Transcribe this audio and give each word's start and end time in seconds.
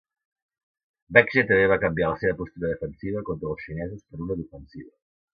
Baekje 1.17 1.43
també 1.51 1.67
va 1.71 1.77
canviar 1.83 2.07
la 2.13 2.17
seva 2.23 2.37
postura 2.39 2.71
defensiva 2.71 3.21
contra 3.27 3.51
els 3.51 3.65
xinesos 3.67 4.01
per 4.07 4.23
una 4.25 4.39
d'ofensiva. 4.41 4.91